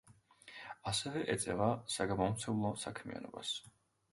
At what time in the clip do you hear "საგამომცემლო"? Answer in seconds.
1.97-2.73